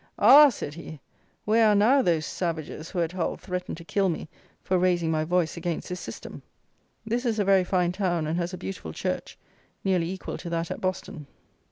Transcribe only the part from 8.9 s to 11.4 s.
church, nearly equal to that at Boston.